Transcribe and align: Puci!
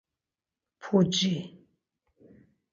Puci! 0.81 1.35